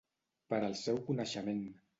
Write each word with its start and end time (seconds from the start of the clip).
Per 0.53 0.59
al 0.69 0.73
seu 0.81 0.99
coneixement. 1.11 1.65